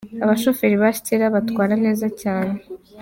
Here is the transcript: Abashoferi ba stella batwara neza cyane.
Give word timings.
Abashoferi 0.23 0.75
ba 0.81 0.89
stella 0.97 1.33
batwara 1.35 1.73
neza 1.85 2.07
cyane. 2.21 2.57